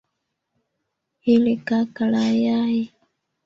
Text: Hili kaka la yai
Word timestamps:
Hili 1.19 1.57
kaka 1.57 2.05
la 2.07 2.21
yai 2.27 2.93